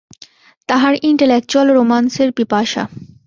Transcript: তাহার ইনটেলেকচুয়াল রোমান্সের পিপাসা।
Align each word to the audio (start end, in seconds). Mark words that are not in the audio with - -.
তাহার 0.69 0.93
ইনটেলেকচুয়াল 1.09 1.67
রোমান্সের 1.71 2.29
পিপাসা। 2.37 2.83